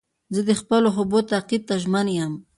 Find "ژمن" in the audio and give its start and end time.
1.83-2.07